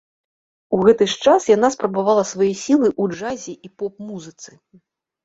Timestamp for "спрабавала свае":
1.75-2.47